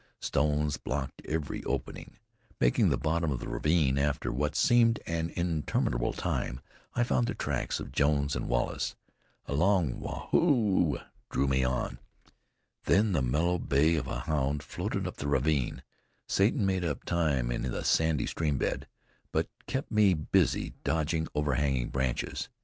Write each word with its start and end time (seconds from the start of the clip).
Stones 0.19 0.77
blocked 0.77 1.21
every 1.25 1.63
opening. 1.63 2.17
Making 2.59 2.89
the 2.89 2.97
bottom 2.97 3.31
of 3.31 3.39
the 3.39 3.47
ravine 3.47 3.99
after 3.99 4.31
what 4.33 4.55
seemed 4.55 4.99
an 5.05 5.29
interminable 5.35 6.11
time, 6.13 6.59
I 6.95 7.03
found 7.03 7.27
the 7.27 7.35
tracks 7.35 7.79
of 7.79 7.91
Jones 7.91 8.35
and 8.35 8.49
Wallace. 8.49 8.95
A 9.45 9.53
long 9.53 9.99
"Waa 9.99 10.25
hoo!" 10.31 10.97
drew 11.29 11.47
me 11.47 11.63
on; 11.63 11.99
then 12.85 13.11
the 13.11 13.21
mellow 13.21 13.59
bay 13.59 13.93
of 13.95 14.07
a 14.07 14.21
hound 14.21 14.63
floated 14.63 15.05
up 15.05 15.17
the 15.17 15.27
ravine. 15.27 15.83
Satan 16.27 16.65
made 16.65 16.83
up 16.83 17.03
time 17.05 17.51
in 17.51 17.61
the 17.61 17.83
sandy 17.83 18.25
stream 18.25 18.57
bed, 18.57 18.87
but 19.31 19.49
kept 19.67 19.91
me 19.91 20.15
busily 20.15 20.73
dodging 20.83 21.27
overhanging 21.35 21.89
branches. 21.89 22.49